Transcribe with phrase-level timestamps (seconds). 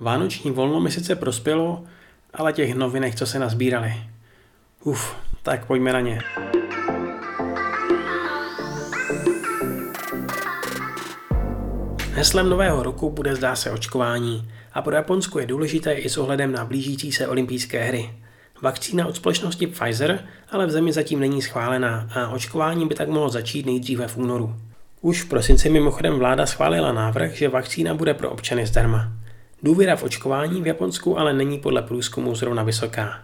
[0.00, 1.84] Vánoční volno mi sice prospělo,
[2.34, 3.94] ale těch novinek, co se nazbírali.
[4.84, 6.20] Uf, tak pojďme na ně.
[12.12, 16.52] Heslem nového roku bude zdá se očkování a pro Japonsko je důležité i s ohledem
[16.52, 18.14] na blížící se olympijské hry.
[18.62, 23.28] Vakcína od společnosti Pfizer ale v zemi zatím není schválená a očkování by tak mohlo
[23.28, 24.54] začít nejdříve v únoru.
[25.00, 29.19] Už v prosinci mimochodem vláda schválila návrh, že vakcína bude pro občany zdarma.
[29.62, 33.22] Důvěra v očkování v Japonsku ale není podle průzkumu zrovna vysoká.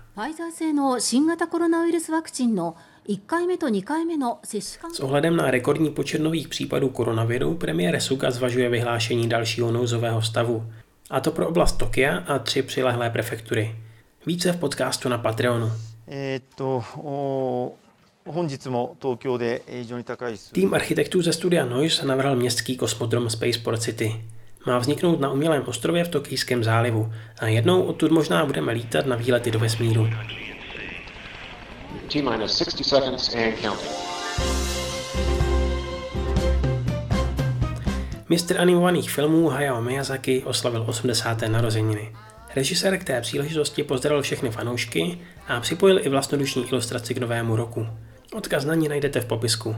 [4.93, 10.73] S ohledem na rekordní počet nových případů koronaviru premiér Suga zvažuje vyhlášení dalšího nouzového stavu.
[11.11, 13.77] A to pro oblast Tokia a tři přilehlé prefektury.
[14.27, 15.73] Více v podcastu na Patreonu.
[20.53, 24.25] Tým architektů ze studia Noise navrhl městský kosmodrom Spaceport City.
[24.67, 29.17] Má vzniknout na umělém ostrově v Tokijském zálivu a jednou odtud možná budeme lítat na
[29.17, 30.09] výlety do vesmíru.
[32.13, 34.07] T-minus 60 seconds and counting.
[38.29, 41.43] Mistr animovaných filmů Hayao Miyazaki oslavil 80.
[41.43, 42.13] narozeniny.
[42.57, 45.19] Režisér k té příležitosti pozdravil všechny fanoušky
[45.49, 47.87] a připojil i vlastnodušní ilustraci k novému roku.
[48.35, 49.77] Odkaz na ní najdete v popisku.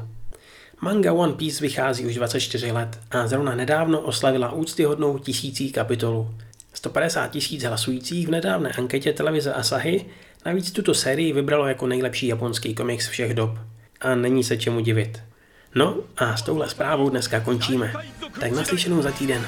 [0.81, 6.34] Manga One Piece vychází už 24 let a zrovna nedávno oslavila úctyhodnou tisící kapitolu.
[6.75, 10.05] 150 tisíc hlasujících v nedávné anketě televize Asahi
[10.47, 13.51] navíc tuto sérii vybralo jako nejlepší japonský komiks všech dob.
[14.01, 15.23] A není se čemu divit.
[15.75, 17.93] No a s touhle zprávou dneska končíme.
[18.41, 19.47] Tak naslyšenou za týden.